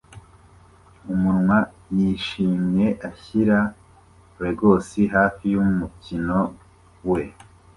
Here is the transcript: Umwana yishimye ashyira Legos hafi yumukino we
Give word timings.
Umwana 1.11 1.55
yishimye 1.97 2.85
ashyira 3.09 3.57
Legos 4.41 4.89
hafi 5.15 5.43
yumukino 5.53 6.39
we 7.11 7.21